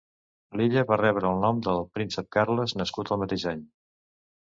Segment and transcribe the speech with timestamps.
[0.61, 3.67] L'illa va rebre el nom de Príncep Carles, nascut el mateix any.